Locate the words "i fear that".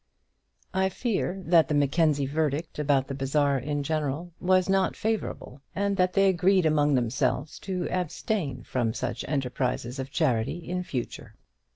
0.73-1.67